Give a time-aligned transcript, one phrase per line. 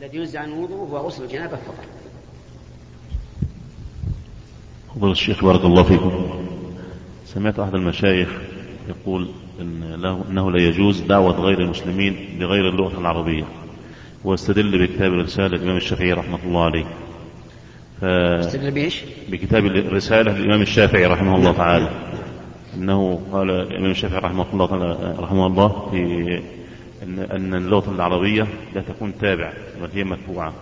[0.00, 1.84] الذي ينزع عن الوضوء هو غسل الجنابة فقط.
[4.94, 6.12] فضل الشيخ بارك الله فيكم.
[7.24, 8.28] سمعت أحد المشايخ
[8.88, 9.28] يقول
[9.60, 13.44] إن له أنه لا يجوز دعوة غير المسلمين بغير اللغة العربية.
[14.24, 16.84] واستدل بكتاب الرسالة الإمام الشافعي رحمة الله عليه.
[18.00, 18.04] ف...
[18.04, 21.90] استدل بإيش؟ بكتاب الرسالة للإمام الشافعي رحمه الله تعالى.
[22.74, 24.66] أنه قال الإمام الشافعي رحمه الله
[25.20, 26.42] رحمه الله في
[27.02, 29.52] أن أن اللغة العربية لا تكون تابع
[29.82, 30.54] بل هي متبوعة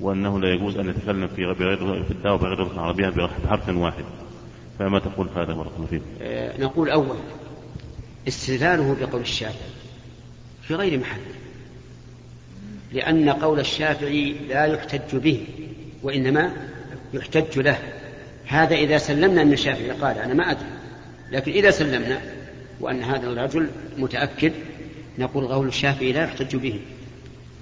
[0.00, 4.04] وأنه لا يجوز أن نتكلم في بغير في الدعوة بغير اللغة العربية بحرف واحد.
[4.78, 7.16] فما تقول في هذا بارك الله فيك؟ آه، نقول أول
[8.28, 9.70] استدلاله بقول الشافعي
[10.62, 11.20] في غير محل
[12.92, 15.46] لأن قول الشافعي لا يحتج به
[16.02, 16.52] وإنما
[17.14, 17.78] يحتج له.
[18.46, 20.68] هذا إذا سلمنا أن الشافعي قال أنا ما أدري
[21.32, 22.20] لكن إذا سلمنا
[22.80, 24.52] وأن هذا الرجل متأكد
[25.18, 26.80] نقول قول الشافعي لا يحتج به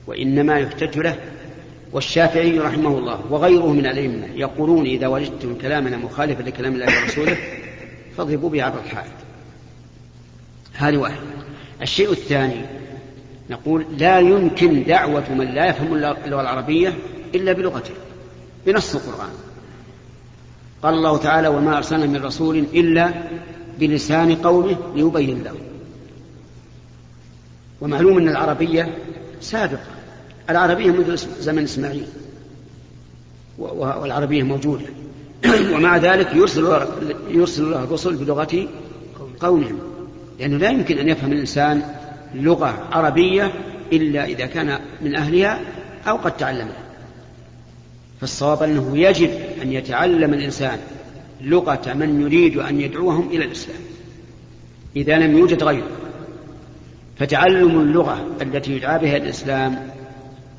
[0.06, 1.16] وإنما يحتج له
[1.92, 7.36] والشافعي رحمه الله وغيره من الأئمة يقولون إذا وجدتم كلامنا مخالفا لكلام الله ورسوله
[8.16, 9.12] فاضربوا به عبر الحائط.
[10.72, 11.20] هذه واحد.
[11.82, 12.60] الشيء الثاني
[13.50, 16.94] نقول لا يمكن دعوة من لا يفهم اللغة العربية
[17.34, 17.94] إلا بلغته
[18.66, 19.32] بنص القرآن.
[20.82, 23.12] قال الله تعالى وما أرسلنا من رسول إلا
[23.78, 25.54] بلسان قومه ليبين له
[27.82, 28.98] ومعلوم أن العربية
[29.40, 29.84] سابقة.
[30.50, 32.06] العربية منذ زمن إسماعيل.
[33.58, 34.84] والعربية موجودة.
[35.74, 36.86] ومع ذلك يرسل
[37.30, 38.68] يرسل الله الرسل بلغة
[39.40, 39.78] قومهم.
[40.40, 41.82] لأنه لا يمكن أن يفهم الإنسان
[42.34, 43.52] لغة عربية
[43.92, 45.60] إلا إذا كان من أهلها
[46.08, 46.82] أو قد تعلمها.
[48.20, 49.30] فالصواب أنه يجب
[49.62, 50.78] أن يتعلم الإنسان
[51.40, 53.80] لغة من يريد أن يدعوهم إلى الإسلام.
[54.96, 56.01] إذا لم يوجد غيره.
[57.22, 59.90] فتعلم اللغة التي يدعى بها الإسلام.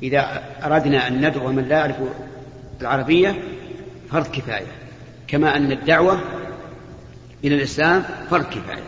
[0.02, 1.96] إذا أردنا أن ندعو من لا يعرف
[2.80, 3.42] العربية
[4.10, 4.66] فرض كفاية.
[5.28, 6.20] كما أن الدعوة
[7.44, 8.82] إلى الإسلام فرض كفاية.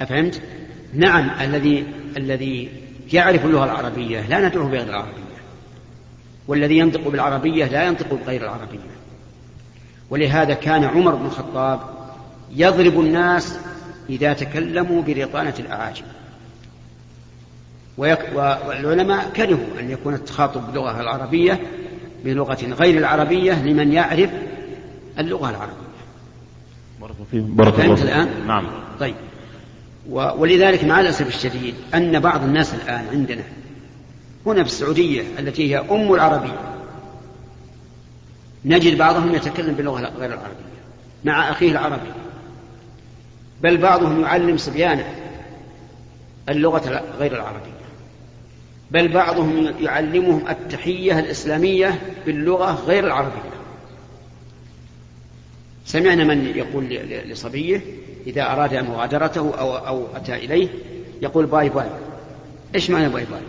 [0.00, 0.42] أفهمت؟
[0.94, 2.70] نعم الذي الذي
[3.12, 5.36] يعرف اللغة العربية لا ندعوه بغير العربية.
[6.48, 8.96] والذي ينطق بالعربية لا ينطق بغير العربية.
[10.10, 11.80] ولهذا كان عمر بن الخطاب
[12.54, 13.58] يضرب الناس
[14.10, 16.04] إذا تكلموا برطانة الأعاجم.
[17.98, 21.60] والعلماء كرهوا أن يكون التخاطب باللغة العربية
[22.24, 24.30] بلغة غير العربية لمن يعرف
[25.18, 25.86] اللغة العربية.
[27.00, 28.66] بارك الله بارك الله الآن؟ نعم.
[29.00, 29.14] طيب.
[30.10, 33.42] ولذلك مع الأسف الشديد أن بعض الناس الآن عندنا
[34.46, 36.60] هنا في السعودية التي هي أم العربية
[38.64, 40.66] نجد بعضهم يتكلم باللغة غير العربية
[41.24, 42.10] مع أخيه العربي
[43.62, 45.14] بل بعضهم يعلم صبيانه
[46.48, 47.75] اللغة غير العربية.
[48.90, 53.56] بل بعضهم يعلمهم التحية الإسلامية باللغة غير العربية.
[55.84, 56.84] سمعنا من يقول
[57.30, 57.80] لصبيه
[58.26, 60.68] إذا أراد مغادرته أو, أو أتى إليه
[61.22, 61.90] يقول bye bye.
[62.74, 63.40] إيش معنى bye bye؟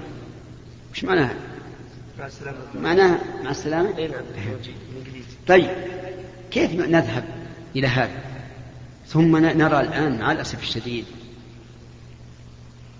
[0.95, 1.33] إيش معناها
[2.19, 2.57] مع السلامة.
[2.81, 4.21] معناها مع السلامة؟ اي نعم
[5.47, 5.69] طيب
[6.51, 7.23] كيف نذهب
[7.75, 8.21] إلى هذا؟
[9.07, 11.05] ثم نرى الآن مع الأسف الشديد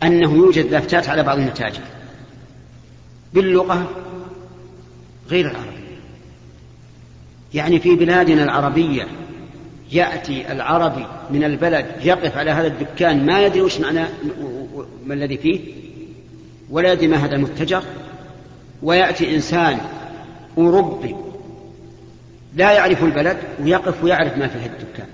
[0.04, 1.82] أنه يوجد لافتات على بعض المتاجر.
[3.34, 3.90] باللغة
[5.30, 5.78] غير العربية.
[7.54, 9.08] يعني في بلادنا العربية
[9.92, 14.06] يأتي العربي من البلد يقف على هذا الدكان ما يدري وش معنى
[15.06, 15.60] ما الذي فيه
[16.70, 17.84] ولا يدري ما هذا المتجر
[18.84, 19.78] ويأتي إنسان
[20.58, 21.16] أوروبي
[22.56, 25.08] لا يعرف البلد ويقف ويعرف ما في هذا الدكان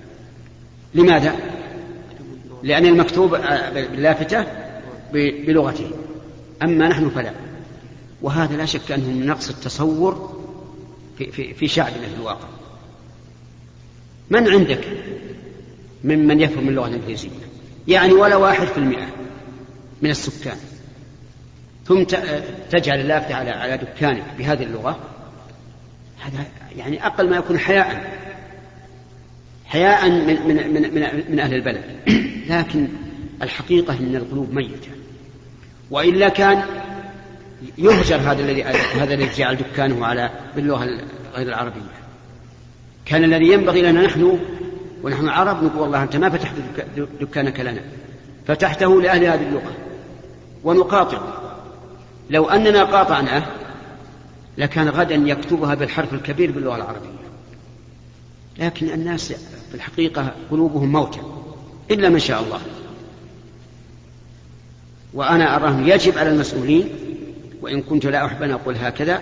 [0.96, 1.36] لماذا؟
[2.64, 3.38] لأن المكتوب
[3.74, 4.46] باللافتة
[5.14, 5.92] بلغته.
[6.64, 7.32] أما نحن فلا.
[8.24, 10.44] وهذا لا شك أنه من نقص التصور
[11.18, 12.48] في, في, في شعبنا في الواقع.
[14.30, 14.88] من عندك
[16.04, 17.30] ممن يفهم اللغة الإنجليزية؟
[17.88, 19.08] يعني ولا واحد في المئة
[20.02, 20.58] من السكان.
[21.86, 22.04] ثم
[22.72, 25.00] تجعل اللافتة على على دكانك بهذه اللغة.
[26.20, 26.46] هذا
[26.78, 28.20] يعني أقل ما يكون حياء.
[29.66, 31.84] حياء من من من من, من أهل البلد.
[32.50, 32.88] لكن
[33.42, 34.90] الحقيقة أن القلوب ميتة.
[35.92, 36.64] وإلا كان
[37.78, 40.86] يهجر هذا الذي هذا الذي جعل دكانه على باللغة
[41.36, 41.82] غير العربية.
[43.06, 44.40] كان الذي ينبغي لنا نحن
[45.04, 46.56] ونحن عرب نقول والله أنت ما فتحت
[47.22, 47.82] دكانك لنا.
[48.48, 49.72] فتحته لأهل هذه اللغة.
[50.64, 51.22] ونقاطع.
[52.30, 53.44] لو أننا قاطعناه
[54.58, 57.10] لكان غدا يكتبها بالحرف الكبير باللغة العربية.
[58.60, 59.34] لكن الناس
[59.70, 61.20] في الحقيقة قلوبهم موتى.
[61.92, 62.60] إلا من شاء الله.
[65.14, 66.90] وأنا أراه يجب على المسؤولين
[67.64, 69.22] وإن كنت لا أحب أن أقول هكذا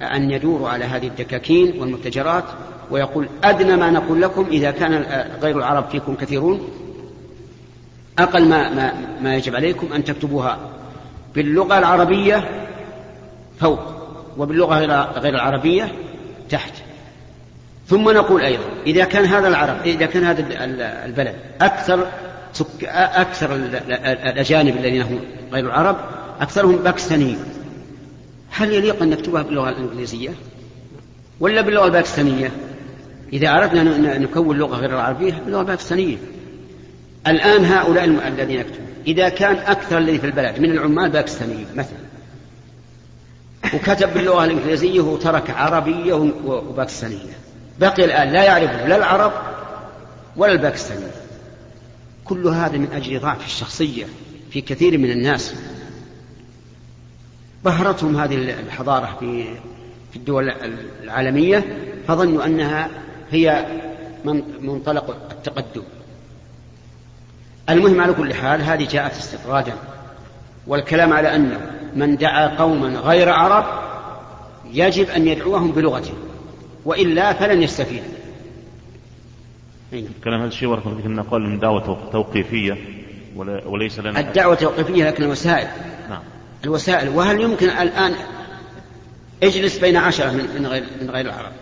[0.00, 2.44] أن يدور على هذه الدكاكين والمتجرات
[2.90, 5.04] ويقول أدنى ما نقول لكم إذا كان
[5.42, 6.68] غير العرب فيكم كثيرون.
[8.18, 8.92] أقل ما, ما,
[9.22, 10.58] ما يجب عليكم أن تكتبوها
[11.34, 12.48] باللغة العربية
[13.60, 13.80] فوق
[14.38, 14.78] وباللغة
[15.18, 15.92] غير العربية
[16.50, 16.72] تحت.
[17.86, 20.64] ثم نقول أيضا إذا كان هذا العرب إذا كان هذا
[21.04, 22.06] البلد أكثر
[22.92, 25.20] أكثر الأجانب الذين هم
[25.52, 25.96] غير العرب
[26.40, 27.53] أكثرهم باكستانيين.
[28.56, 30.30] هل يليق أن نكتبها باللغة الإنجليزية
[31.40, 32.50] ولا باللغة الباكستانية؟
[33.32, 36.16] إذا أردنا أن نكون لغة غير العربية باللغة الباكستانية.
[37.26, 41.98] الآن هؤلاء الذين يكتبون إذا كان أكثر الذي في البلد من العمال باكستانيين مثلا
[43.74, 46.14] وكتب باللغة الإنجليزية وترك عربية
[46.44, 47.34] وباكستانية.
[47.80, 49.32] بقي الآن لا يعرفه لا العرب
[50.36, 51.10] ولا الباكستانيين.
[52.24, 54.04] كل هذا من أجل ضعف الشخصية
[54.50, 55.54] في كثير من الناس.
[57.64, 59.44] بهرتهم هذه الحضارة في
[60.10, 60.52] في الدول
[61.02, 61.64] العالمية
[62.08, 62.90] فظنوا أنها
[63.30, 63.66] هي
[64.60, 65.82] منطلق التقدم.
[67.70, 69.72] المهم على كل حال هذه جاءت استطرادا
[70.66, 71.60] والكلام على أنه
[71.96, 73.64] من دعا قوما غير عرب
[74.72, 76.18] يجب أن يدعوهم بلغتهم
[76.84, 78.02] وإلا فلن يستفيد.
[80.24, 82.76] كلام هذا الشيء ورد أن قال من دعوة توقيفية
[83.66, 85.68] وليس لنا الدعوة توقيفية لكن الوسائل.
[86.10, 86.33] نعم.
[86.64, 88.14] الوسائل وهل يمكن الآن
[89.42, 91.52] اجلس بين عشرة من غير من غير العرب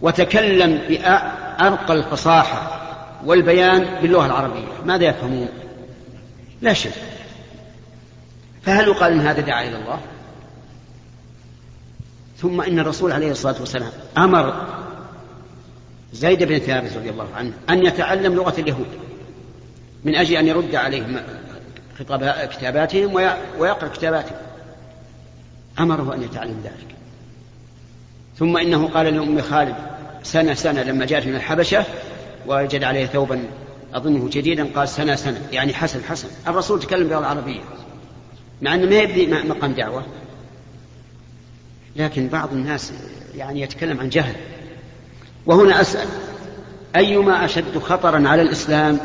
[0.00, 2.80] وتكلم بأرقى الفصاحة
[3.24, 5.48] والبيان باللغة العربية ماذا يفهمون؟
[6.62, 6.92] لا شيء
[8.62, 10.00] فهل يقال إن هذا دعا إلى الله؟
[12.38, 14.66] ثم إن الرسول عليه الصلاة والسلام أمر
[16.12, 18.86] زيد بن ثابت رضي الله عنه أن يتعلم لغة اليهود
[20.04, 21.20] من أجل أن يرد عليهم
[22.00, 23.14] خطاب كتاباتهم
[23.58, 24.36] ويقرأ كتاباتهم.
[25.78, 26.94] أمره أن يتعلم ذلك.
[28.38, 29.74] ثم إنه قال لأم خالد
[30.22, 31.84] سنة سنة لما جاءت من الحبشة
[32.46, 33.44] ووجد عليه ثوبا
[33.94, 36.28] أظنه جديدا قال سنة سنة يعني حسن حسن.
[36.48, 37.60] الرسول تكلم باللغة العربيه
[38.62, 40.04] مع إنه ما يبدي مقام دعوة.
[41.96, 42.92] لكن بعض الناس
[43.34, 44.34] يعني يتكلم عن جهل.
[45.46, 46.08] وهنا أسأل
[46.96, 49.00] أيما أشد خطرا على الإسلام؟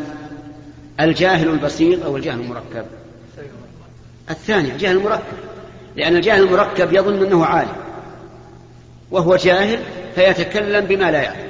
[1.00, 2.86] الجاهل البسيط أو الجاهل المركب.
[4.30, 5.38] الثاني الجاهل المركب.
[5.96, 7.76] لأن الجاهل المركب يظن أنه عالم.
[9.12, 9.80] وهو جاهل
[10.16, 11.46] فيتكلم بما لا يعلم.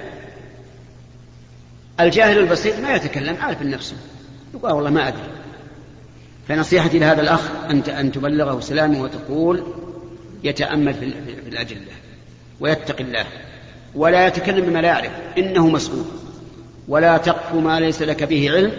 [1.99, 3.95] الجاهل البسيط ما يتكلم عارف نفسه
[4.53, 5.21] يقول والله ما أدري.
[6.47, 9.63] فنصيحتي لهذا الأخ أن أن تبلغه سلامه وتقول
[10.43, 11.79] يتأمل في الأجلة.
[12.59, 13.25] ويتقي الله.
[13.95, 15.11] ولا يتكلم بما لا يعرف.
[15.37, 16.05] إنه مسؤول.
[16.87, 18.71] ولا تقف ما ليس لك به علم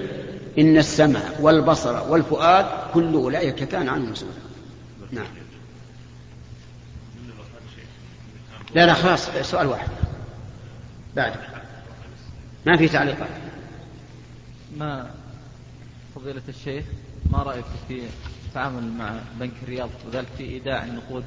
[0.58, 4.34] إن السمع والبصر والفؤاد كل أولئك كان عنه مسؤولا.
[5.12, 5.26] نعم.
[8.74, 9.88] لا لا خلاص سؤال واحد.
[11.16, 11.34] بعد.
[12.66, 13.28] ما في تعليقات؟
[14.76, 15.10] ما
[16.14, 16.84] فضيلة الشيخ
[17.30, 18.02] ما رأيك في
[18.46, 21.24] التعامل مع بنك الرياض وذلك في إيداع النقود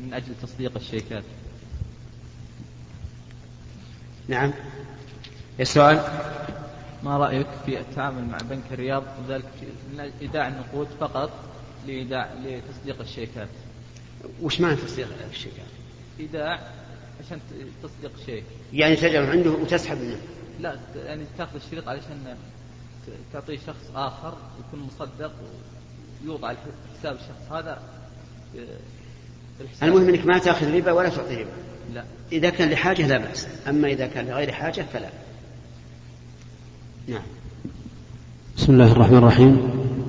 [0.00, 1.24] من أجل تصديق الشيكات؟
[4.28, 4.52] نعم.
[5.60, 6.00] السؤال
[7.04, 11.30] ما رأيك في التعامل مع بنك الرياض وذلك في إيداع النقود فقط
[11.86, 13.48] لإيداع لتصديق الشيكات؟
[14.42, 15.66] وش معنى تصديق الشيكات؟
[16.20, 16.60] إيداع
[17.24, 17.40] عشان
[17.82, 18.44] تصديق شيك.
[18.72, 20.18] يعني تجعل عنده وتسحب منه.
[20.60, 22.36] لا يعني تأخذ الشريط علشان
[23.32, 25.32] تعطيه شخص آخر يكون مصدق
[26.24, 26.54] ويوضع
[26.98, 27.82] حساب الشخص هذا
[29.82, 31.50] المهم إنك ما تأخذ ربا ولا تعطي ربا.
[31.94, 32.04] لا.
[32.32, 33.48] إذا كان لحاجة لا بأس.
[33.68, 35.08] أما إذا كان لغير حاجة فلا.
[37.08, 37.22] نعم.
[38.56, 39.58] بسم الله الرحمن الرحيم.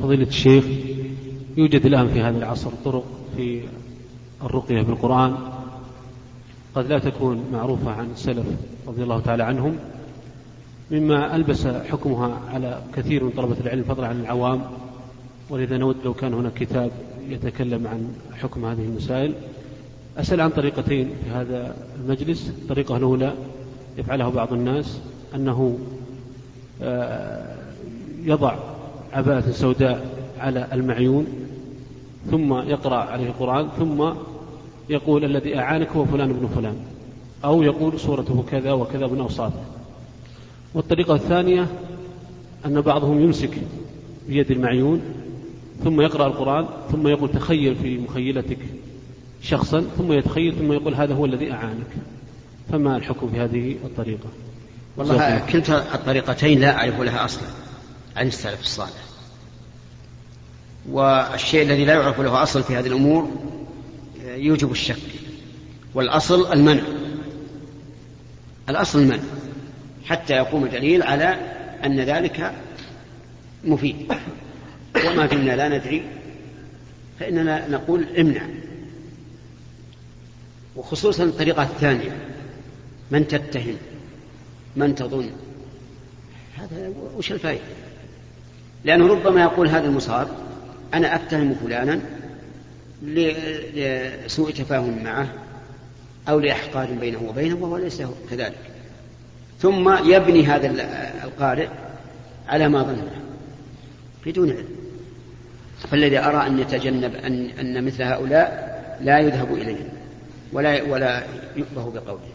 [0.04, 0.66] فضيلة الشيخ
[1.58, 3.04] يوجد الآن في هذا العصر طرق
[3.38, 3.62] في
[4.44, 5.36] الرقية بالقرآن
[6.76, 8.46] قد لا تكون معروفة عن السلف
[8.88, 9.76] رضي الله تعالى عنهم
[10.92, 14.62] مما ألبس حكمها على كثير من طلبة العلم فضلا عن العوام.
[15.50, 16.92] ولذا نود لو كان هناك كتاب
[17.30, 19.34] يتكلم عن حكم هذه المسائل.
[20.18, 22.50] أسأل عن طريقتين في هذا المجلس.
[22.50, 23.34] الطريقة الأولى
[23.98, 25.00] يفعلها بعض الناس
[25.36, 25.80] أنه
[28.24, 28.56] يضع
[29.14, 30.06] عباءة سوداء
[30.40, 31.28] على المعيون
[32.32, 34.14] ثم يقرأ عليه القرآن ثم
[34.90, 36.76] يقول الذي أعانك هو فلان بن فلان
[37.46, 39.62] أو يقول صورته كذا وكذا من أوصافه.
[40.74, 41.68] والطريقة الثانية
[42.66, 43.58] أن بعضهم يمسك
[44.28, 45.02] بيد المعيون
[45.84, 48.60] ثم يقرأ القرآن ثم يقول تخيل في مخيلتك
[49.42, 51.88] شخصا ثم يتخيل ثم يقول هذا هو الذي أعانك.
[52.72, 54.30] فما الحكم في هذه الطريقة؟
[54.98, 57.48] والله كلتا الطريقتين لا أعرف لها أصلا
[58.16, 59.04] عن السلف الصالح.
[60.90, 63.32] والشيء الذي لا يعرف له أصل في هذه الأمور
[64.26, 64.96] يوجب الشك.
[65.94, 66.84] والأصل المنع.
[68.70, 69.24] الأصل المنع.
[70.06, 71.38] حتى يقوم دليل على
[71.86, 72.54] أن ذلك
[73.64, 74.14] مفيد.
[75.06, 76.04] وما دمنا لا ندري
[77.20, 78.42] فإننا نقول امنع.
[80.76, 82.18] وخصوصا الطريقة الثانية
[83.12, 83.78] من تتهم.
[84.76, 85.30] من تظن؟
[86.58, 87.62] هذا وش الفائدة
[88.84, 90.28] لأنه ربما يقول هذا المصاب
[90.94, 92.00] أنا أتهم فلانا
[93.04, 95.28] لسوء تفاهم معه
[96.30, 98.56] أو لإحقاد بينه وبينه وهو ليس كذلك.
[99.60, 100.68] ثم يبني هذا
[101.24, 101.68] القارئ
[102.48, 103.12] على ما ظنه
[104.26, 104.68] بدون علم.
[105.92, 109.90] فالذي أرى أن يتجنب أن, أن مثل هؤلاء لا يذهب إليهم
[110.54, 111.24] ولا ولا
[111.56, 112.30] يؤبه بقوله.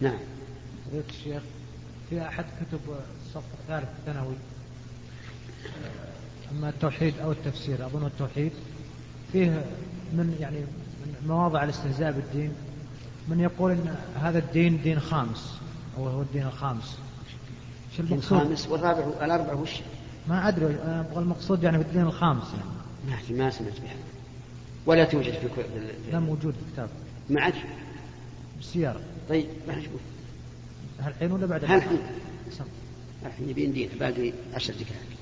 [0.00, 0.18] نعم.
[0.86, 1.42] فضيلة الشيخ
[2.10, 2.80] في أحد كتب
[3.26, 4.34] الصف الثالث الثانوي
[6.52, 8.52] أما التوحيد أو التفسير أظن التوحيد
[9.32, 9.64] فيه
[10.12, 12.52] من يعني من مواضع الاستهزاء بالدين
[13.28, 15.54] من يقول أن هذا الدين دين خامس
[15.98, 16.98] أو هو الدين الخامس.
[17.96, 19.70] شو المقصود؟ الخامس والرابع الأربع وش؟
[20.28, 23.28] ما أدري أنا أبغى المقصود يعني في الدين الخامس يعني.
[23.30, 23.96] ما ما سمعت بها.
[24.86, 25.48] ولا توجد في
[26.12, 26.88] لا موجود في الكتاب.
[27.30, 27.54] معك
[28.64, 30.00] بالسيارة طيب ما نشوف
[31.00, 31.98] هل الحين ولا بعد الحين؟
[33.26, 35.14] الحين يبين دين باقي عشر دقائق.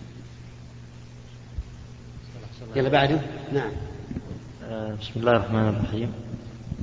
[2.76, 3.20] يلا بعده.
[3.52, 3.70] نعم.
[4.64, 6.12] آه، بسم الله الرحمن الرحيم.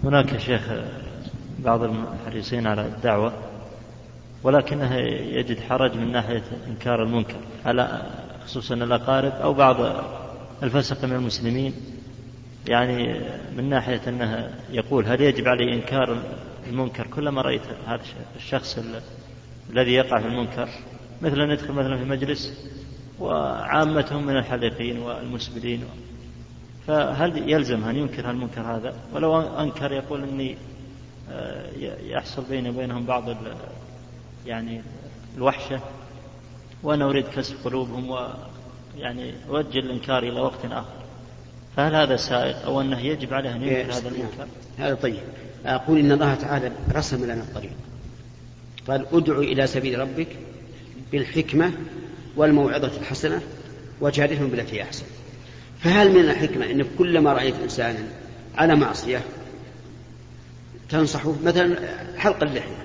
[0.04, 0.62] هناك شيخ
[1.60, 3.34] بعض الحريصين على الدعوة
[4.44, 8.02] ولكنه يجد حرج من ناحية إنكار المنكر على
[8.46, 10.04] خصوصا الأقارب أو بعض
[10.64, 11.74] الفسق من المسلمين.
[12.68, 13.20] يعني
[13.58, 16.18] من ناحية أنه يقول هل يجب عليه إنكار
[16.70, 17.08] المنكر.
[17.08, 18.02] كلما رأيت هذا
[18.36, 18.80] الشخص
[19.70, 20.70] الذي يقع في المنكر
[21.22, 22.70] مثل أن يدخل مثلا في مجلس
[23.20, 25.84] وعامتهم من الحلقين والمسبلين
[26.88, 30.58] فهل يلزم أن ينكر المنكر هذا؟ ولو أنكر يقول أني
[31.32, 31.70] آه،
[32.04, 33.24] يحصل بيني وبينهم بعض
[34.46, 34.82] يعني
[35.38, 35.80] الوحشة
[36.84, 40.99] وأنا أريد كسب قلوبهم ويعني أوجه الإنكار إلى وقت آخر.
[41.80, 44.48] فهل هذا سائق أو أنه يجب عليه أن ينكر هذا المنكر؟
[44.80, 45.20] هذا طيب.
[45.66, 47.72] أقول إن الله تعالى رسم لنا الطريق.
[48.88, 50.28] قال ادع إلى سبيل ربك
[51.12, 51.72] بالحكمة
[52.36, 53.42] والموعظة الحسنة
[54.02, 55.04] وجادلهم بالتي أحسن.
[55.80, 58.00] فهل من الحكمة أن كلما رأيت إنسانا
[58.58, 59.22] على معصية
[60.90, 61.76] تنصحه؟ مثلا
[62.18, 62.78] حلق اللحية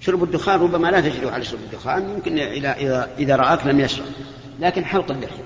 [0.00, 4.06] شرب الدخان ربما لا تجده على شرب الدخان يمكن إذا إذا رآك لم يشرب
[4.60, 5.44] لكن حلق اللحية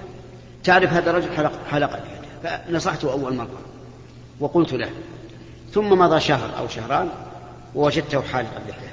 [0.65, 3.61] تعرف هذا الرجل حلق حلق اللحية فنصحته أول مرة
[4.41, 4.91] وقلت له
[5.73, 7.09] ثم مضى شهر أو شهران
[7.75, 8.89] ووجدته حالق اللحية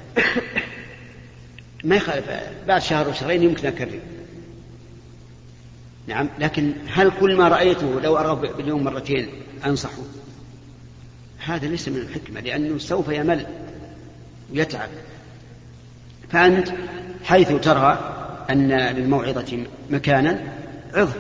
[1.84, 2.26] ما يخالف
[2.68, 4.00] بعد شهر وشهرين يمكن أكرر
[6.08, 9.30] نعم لكن هل كل ما رأيته لو أراه باليوم مرتين
[9.66, 10.02] أنصحه؟
[11.38, 13.46] هذا ليس من الحكمة لأنه سوف يمل
[14.52, 14.90] ويتعب.
[16.30, 16.70] فأنت
[17.24, 18.12] حيث ترى
[18.50, 20.40] أن للموعظة مكانا
[20.94, 21.12] عظ.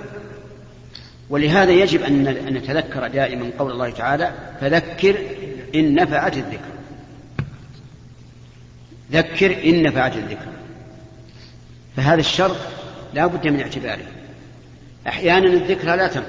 [1.29, 5.19] ولهذا يجب أن نتذكر دائما قول الله تعالى فذكر
[5.75, 6.75] إن نفعت الذكر.
[9.11, 10.47] ذكر إن نفعت الذكر.
[11.95, 12.57] فهذا الشرط
[13.13, 14.05] لا بد من اعتباره.
[15.07, 16.27] أحيانا الذكرى لا تنفع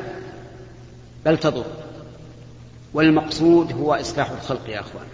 [1.24, 1.66] بل تضر.
[2.94, 5.06] والمقصود هو إصلاح الخلق يا أخوان.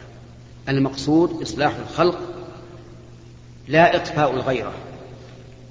[0.68, 2.18] المقصود إصلاح الخلق
[3.68, 4.72] لا إطفاء الغيرة.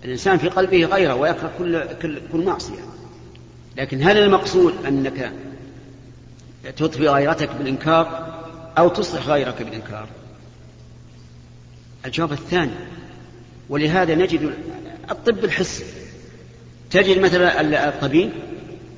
[0.06, 2.91] الإنسان في قلبه غيرة ويكره كل, كل, كل معصية.
[3.78, 5.32] لكن هل المقصود أنك
[6.78, 8.32] تطفي غيرتك بالإنكار
[8.78, 10.08] أو تصلح غيرك بالإنكار؟
[12.06, 12.72] الجواب الثاني
[13.70, 14.54] ولهذا نجد
[15.12, 15.84] الطب الحسي
[16.90, 18.32] تجد مثلا الطبيب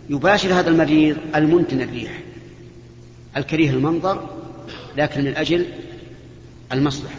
[0.09, 2.19] يباشر هذا المريض المنتن الريح
[3.37, 4.29] الكريه المنظر
[4.97, 5.65] لكن من أجل
[6.71, 7.15] المصلحة.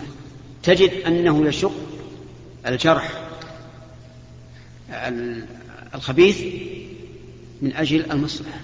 [0.62, 1.72] تجد أنه يشق
[2.66, 3.10] الجرح
[5.94, 6.42] الخبيث
[7.64, 8.60] من أجل المصلحة.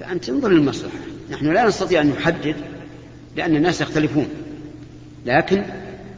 [0.00, 0.98] فأنت انظر للمصلحة.
[1.30, 2.56] نحن لا نستطيع أن نحدد
[3.36, 4.28] لأن الناس يختلفون.
[5.26, 5.64] لكن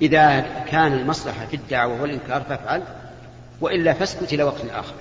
[0.02, 2.82] إذا كان المصلحة في الدعوة والإنكار فافعل
[3.60, 4.94] وإلا فاسكت إلى وقت آخر.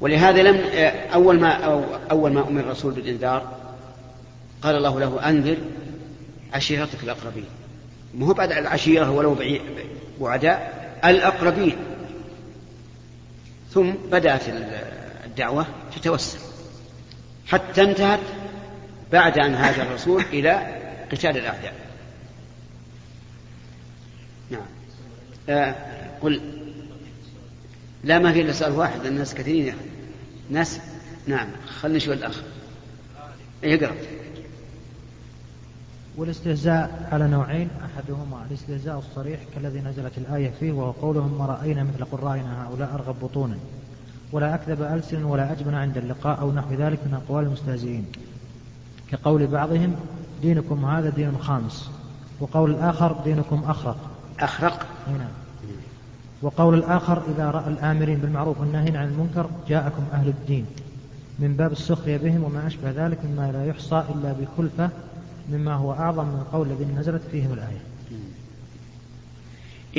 [0.00, 0.60] ولهذا لم
[1.14, 3.56] أول ما أو أول ما أمر الرسول بالإنذار
[4.62, 5.56] قال الله له أنذر
[6.54, 7.44] عشيرتك الأقربين.
[8.14, 9.36] ما هو بعد العشيرة ولو
[10.20, 11.76] بعداء الأقربين.
[13.74, 14.42] ثم بدأت
[15.26, 16.38] الدعوة تتوسع
[17.46, 18.20] حتى انتهت
[19.12, 20.80] بعد أن هاجر الرسول إلى
[21.12, 21.74] قتال الأعداء.
[24.50, 24.66] نعم.
[25.48, 25.74] آه
[26.22, 26.40] قل.
[28.04, 29.76] لا ما في إلا سؤال واحد الناس كثيرين.
[30.50, 30.80] ناس؟
[31.26, 31.48] نعم.
[31.80, 32.42] خلنا نشوف الأخ
[33.62, 33.94] يقرأ
[36.16, 42.04] والاستهزاء على نوعين أحدهما الاستهزاء الصريح كالذي نزلت الآية فيه وهو قولهم ما رأينا مثل
[42.04, 43.56] قرائنا هؤلاء أرغب بطونا
[44.32, 48.06] ولا أكذب ألسن ولا أجبن عند اللقاء أو نحو ذلك من أقوال المستهزئين.
[49.10, 49.94] كقول بعضهم
[50.42, 51.90] دينكم هذا دين خامس
[52.40, 53.96] وقول الآخر دينكم أخرق
[54.40, 55.28] أخرق؟ هنا
[56.42, 60.66] وقول الآخر إذا رأى الآمرين بالمعروف والناهين عن المنكر جاءكم أهل الدين
[61.38, 64.90] من باب السخرية بهم وما أشبه ذلك مما لا يحصى إلا بكلفة
[65.50, 67.82] مما هو أعظم من القول الذين نزلت فيهم الآية.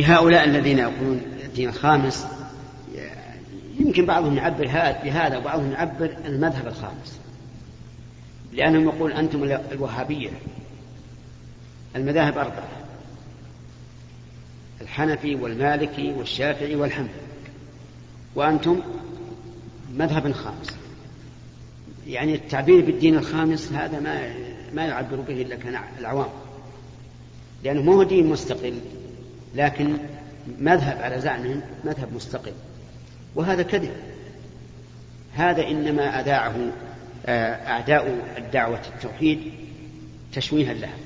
[0.06, 2.28] هؤلاء الذين يقولون الدين الخامس
[3.80, 4.66] يمكن بعضهم يعبر
[5.04, 7.20] بهذا وبعضهم يعبر المذهب الخامس.
[8.54, 10.30] لأنهم يقول أنتم الوهابية
[11.96, 12.68] المذاهب أربعة
[14.82, 17.14] الحنفي والمالكي والشافعي والحنبلي
[18.36, 18.80] وأنتم
[19.94, 20.83] مذهب خامس.
[22.08, 24.34] يعني التعبير بالدين الخامس هذا ما
[24.74, 25.58] ما يعبر به إلا
[26.00, 26.30] العوام.
[27.64, 28.74] لأنه ما هو دين مستقل
[29.56, 29.98] لكن
[30.60, 32.54] مذهب على زعمهم مذهب مستقل.
[33.36, 33.94] وهذا كذب.
[35.34, 36.56] هذا إنما أذاعه
[37.26, 39.54] آه، أعداء الدعوة التوحيد
[40.34, 40.98] تشويها لها.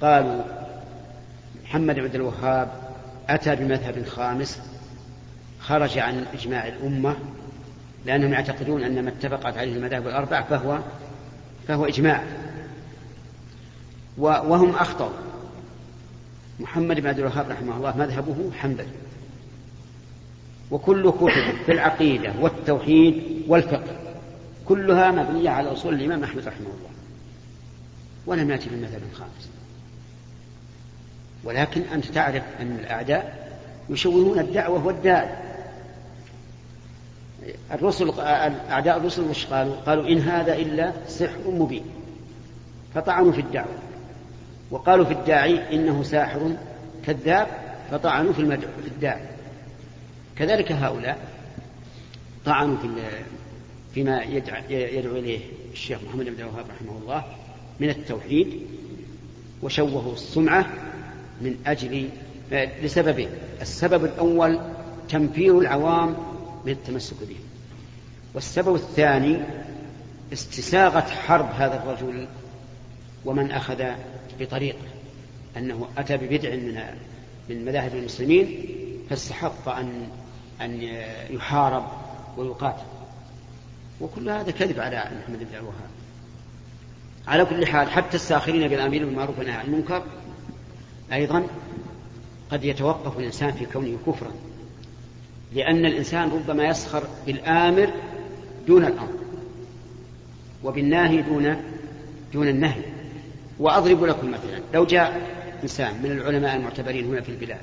[0.00, 0.42] قالوا
[1.64, 2.86] محمد عبد الوهاب
[3.28, 4.60] أتى بمذهب خامس
[5.60, 7.16] خرج عن إجماع الأمة
[8.06, 10.78] لأنهم يعتقدون أن ما اتفقت عليه المذاهب الأربع فهو
[11.68, 12.22] فهو إجماع.
[14.18, 15.10] وهم أخطأوا.
[16.60, 18.86] محمد بن عبد الوهاب رحمه الله مذهبه حنبلي
[20.70, 23.96] وكل كتب في العقيدة والتوحيد والفقه
[24.64, 26.90] كلها مبنية على أصول الإمام أحمد رحمه الله.
[28.26, 29.48] ولم يأتي بالمذهب الخامس
[31.44, 33.46] ولكن أنت تعرف أن الأعداء
[33.90, 35.45] يشوهون الدعوة والداعي
[37.72, 38.20] الرسل
[38.70, 41.84] أعداء الرسل وش قالوا؟ قالوا إن هذا إلا سحر مبين.
[42.94, 43.78] فطعنوا في الدعوة
[44.70, 46.56] وقالوا في الداعي إنه ساحر
[47.06, 47.46] كذاب
[47.90, 49.28] فطعنوا في المدعو في الداعي.
[50.36, 51.18] كذلك هؤلاء
[52.44, 52.88] طعنوا في
[53.94, 54.22] فيما
[54.70, 55.40] يدعو إليه
[55.72, 57.24] الشيخ محمد بن الوهاب رحمه الله
[57.80, 58.60] من التوحيد
[59.62, 60.66] وشوهوا السمعة
[61.40, 62.08] من أجل
[62.82, 63.28] لسببين.
[63.60, 64.58] السبب الأول
[65.08, 66.16] تنفير العوام
[66.66, 67.36] من التمسك به.
[68.34, 69.38] والسبب الثاني
[70.32, 72.28] استساغة حرب هذا الرجل
[73.24, 73.84] ومن أخذ
[74.40, 74.88] بطريقه
[75.56, 76.80] أنه أتى ببدع من
[77.48, 78.64] من مذاهب المسلمين
[79.10, 80.08] فاستحق أن
[80.60, 80.82] أن
[81.30, 81.84] يحارب
[82.36, 82.86] ويقاتل.
[84.00, 85.90] وكل هذا كذب على محمد بن الوهاب.
[87.26, 90.02] على كل حال حتى الساخرين بالأمير بالمعروف والنهي عن المنكر
[91.12, 91.46] أيضا
[92.50, 94.30] قد يتوقف الإنسان في كونه كفرا.
[95.54, 97.90] لأن الإنسان ربما يسخر بالآمر
[98.66, 99.18] دون الأمر
[100.64, 101.56] وبالناهي دون
[102.32, 102.82] دون النهي.
[103.58, 105.20] وأضرب لكم مثلا لو جاء
[105.62, 107.60] إنسان من العلماء المعتبرين هنا في البلاد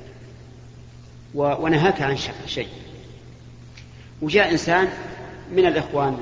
[1.34, 2.16] ونهاك عن
[2.46, 2.68] شيء
[4.22, 4.88] وجاء إنسان
[5.52, 6.16] من الإخوان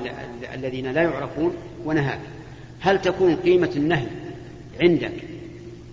[0.53, 2.19] الذين لا يعرفون ونهاك
[2.79, 4.07] هل تكون قيمة النهي
[4.81, 5.13] عندك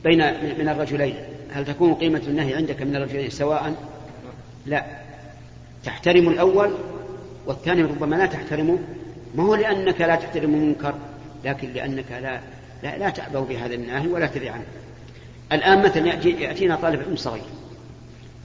[0.04, 0.18] بين
[0.58, 1.14] من الرجلين؟
[1.52, 3.74] هل تكون قيمة النهي عندك من الرجلين سواء؟
[4.66, 4.84] لا.
[5.84, 6.70] تحترم الأول
[7.46, 8.78] والثاني ربما لا تحترمه.
[9.34, 10.94] ما هو لأنك لا تحترم المنكر
[11.44, 12.40] لكن لأنك لا
[12.82, 14.64] لا, لا تعبأ بهذا النهي ولا تدري عنه.
[15.52, 17.42] الآن مثلا يأتينا طالب علم صغير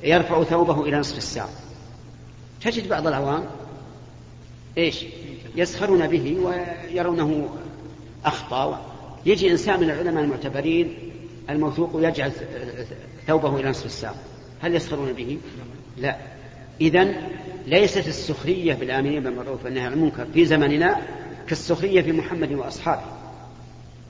[0.03, 1.49] يرفع ثوبه إلى نصف الساق.
[2.61, 3.43] تجد بعض العوام
[4.77, 5.05] إيش؟
[5.55, 7.49] يسخرون به ويرونه
[8.25, 8.81] أخطأ.
[9.25, 10.97] يجي إنسان من العلماء المعتبرين
[11.49, 12.31] الموثوق يجعل
[13.27, 14.15] ثوبه إلى نصف الساق.
[14.61, 15.37] هل يسخرون به؟
[15.97, 16.17] لا.
[16.81, 17.13] اذا
[17.67, 21.01] ليست السخرية بالآمرين بالمعروف والنهي عن المنكر في زمننا
[21.47, 23.01] كالسخرية في محمد وأصحابه.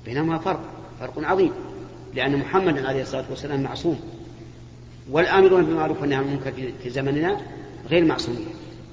[0.06, 0.62] بينهما فرق
[1.00, 1.52] فرق عظيم
[2.14, 4.00] لأن محمد عليه الصلاة والسلام معصوم.
[5.12, 6.52] والآمرون بالمعروف والنهي عن المنكر
[6.84, 7.38] في زمننا
[7.90, 8.46] غير معصومين.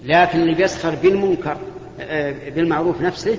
[0.04, 1.56] لكن اللي بيسخر بالمنكر
[2.00, 3.38] آه، بالمعروف نفسه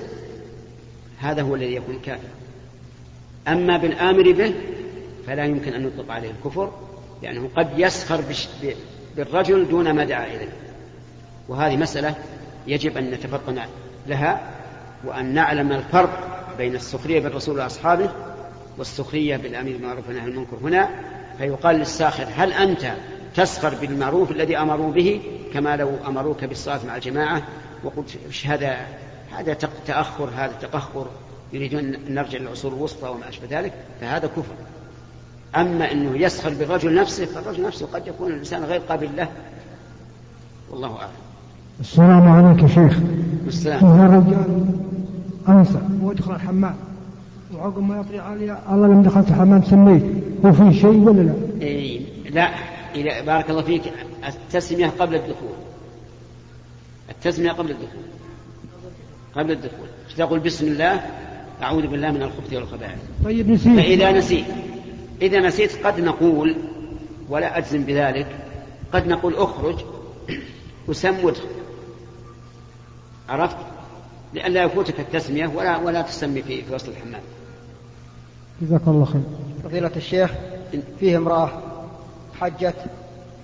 [1.18, 2.30] هذا هو الذي يكون كافرا
[3.48, 4.54] أما بالآمر به
[5.26, 6.72] فلا يمكن أن يطلق عليه الكفر
[7.22, 8.20] لأنه قد يسخر
[9.16, 10.52] بالرجل دون ما دعا إليه.
[11.48, 12.14] وهذه مسألة
[12.66, 13.60] يجب أن نتفطن
[14.06, 14.40] لها
[15.04, 18.10] وأن نعلم الفرق بين السخرية بالرسول وأصحابه
[18.78, 20.90] والسخرية بالأمير بالمعروف والنهي عن المنكر هنا
[21.38, 22.92] فيقال للساخر هل أنت
[23.34, 25.22] تسخر بالمعروف الذي أمروا به
[25.54, 27.42] كما لو أمروك بالصلاة مع الجماعة؟
[27.84, 28.76] وقلت هذا؟
[29.32, 29.54] هذا
[29.86, 31.06] تأخر هذا تقهقر
[31.52, 34.54] يريدون أن نرجع للعصور الوسطى وما أشبه ذلك؟ فهذا كفر.
[35.56, 39.28] أما أنه يسخر بالرجل نفسه فالرجل نفسه قد يكون الإنسان غير قابل له.
[40.70, 41.10] والله أعلم.
[41.80, 42.98] السلام عليك يا شيخ.
[43.46, 43.78] السلام.
[43.78, 44.66] فيه رجال
[45.48, 45.78] أنسى.
[46.02, 46.74] ويدخل الحمام.
[47.54, 50.02] وعقب ما يطري علي الله لما دخلت الحمام سميت.
[50.44, 52.50] هو في شيء ولا لا؟ إيه لا.
[52.94, 53.82] إذا بارك الله فيك.
[54.28, 55.54] التسمية قبل الدخول.
[57.10, 58.04] التسمية قبل الدخول.
[59.36, 59.86] قبل الدخول.
[60.16, 61.00] تقول؟ بسم الله.
[61.62, 62.98] أعوذ بالله من الخبث والخبائث.
[63.24, 63.76] طيب نسيت.
[63.76, 64.44] فإذا نسيت.
[65.22, 66.56] إذا نسيت قد نقول
[67.28, 68.26] ولا أجزم بذلك
[68.92, 69.84] قد نقول أخرج
[70.88, 71.48] وسم وادخل
[73.28, 73.56] عرفت؟
[74.34, 77.20] لئلا يفوتك التسمية ولا ولا تسمي في, في وسط الحمام.
[78.62, 79.22] جزاك الله خير.
[79.64, 80.30] فضيلة الشيخ
[81.00, 81.50] فيه امرأة
[82.40, 82.74] حجت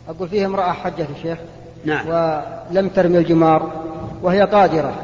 [0.09, 1.39] أقول فيه امرأة حجت يا شيخ
[1.85, 2.09] نعم.
[2.09, 3.73] ولم ترمي الجمار
[4.23, 5.03] وهي قادرة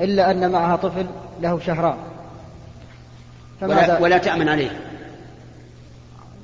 [0.00, 1.06] إلا أن معها طفل
[1.42, 1.96] له شهران.
[3.62, 4.91] ولا, ولا تأمن عليه.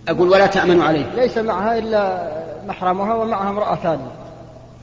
[0.08, 1.06] أقول ولا تأمن عليه.
[1.14, 2.28] ليس معها إلا
[2.66, 4.10] محرمها ومعها امرأة ثانية.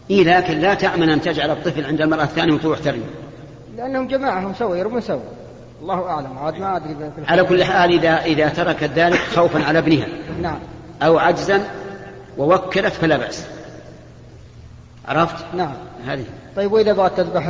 [0.10, 3.06] إيه لكن لا تأمن أن تجعل الطفل عند المرأة الثانية وتروح ترمي.
[3.78, 5.22] لأنهم جماعة هم سوى يرمون سوى
[5.82, 6.96] الله أعلم عاد ما أدري
[7.28, 10.08] على كل حال إذا إذا تركت ذلك خوفا على ابنها.
[10.42, 10.60] نعم.
[11.04, 11.62] أو عجزا
[12.38, 13.48] ووكلت فلا بأس.
[15.08, 15.74] عرفت؟ نعم.
[16.08, 16.26] هذه.
[16.56, 17.48] طيب وإذا بغت تذبح؟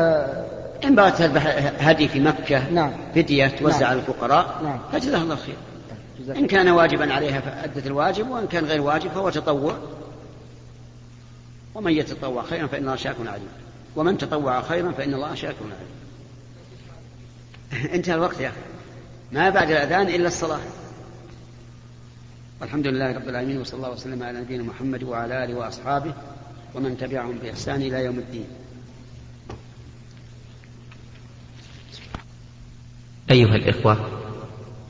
[0.85, 2.91] إن بغت تذبح هدي في مكة نعم.
[3.15, 3.89] فدية توزع نعم.
[3.89, 4.79] على الفقراء نعم.
[4.93, 5.55] فجزاها الله خير.
[6.19, 9.77] إن كان واجبا عليها فأدت الواجب وإن كان غير واجب فهو تطوع.
[11.75, 13.47] ومن يتطوع خيرا فإن الله شاكر عليم.
[13.95, 15.95] ومن تطوع خيرا فإن الله شاكر عليم.
[17.95, 18.57] انتهى الوقت يا أخي.
[19.31, 20.59] ما بعد الأذان إلا الصلاة.
[22.61, 26.13] والحمد لله رب العالمين وصلى الله وسلم على نبينا محمد وعلى آله وأصحابه
[26.75, 28.47] ومن تبعهم بإحسان إلى يوم الدين.
[33.31, 34.24] أيها الإخوة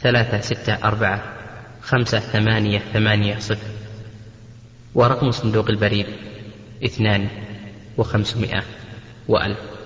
[0.00, 1.22] ثلاثة ستة أربعة
[1.82, 3.68] خمسة ثمانية ثمانية صفر.
[4.94, 6.06] ورقم صندوق البريد
[6.84, 7.28] اثنان
[7.96, 8.62] وخمسمائة
[9.28, 9.77] وألف.